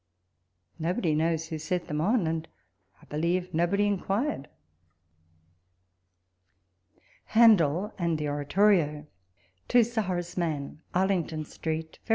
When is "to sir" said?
9.67-10.01